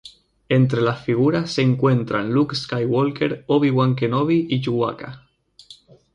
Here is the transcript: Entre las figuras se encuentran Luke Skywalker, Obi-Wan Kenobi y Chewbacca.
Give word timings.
Entre 0.49 0.81
las 0.81 1.05
figuras 1.05 1.51
se 1.51 1.61
encuentran 1.61 2.31
Luke 2.33 2.55
Skywalker, 2.55 3.43
Obi-Wan 3.45 3.95
Kenobi 3.95 4.47
y 4.49 4.59
Chewbacca. 4.59 5.29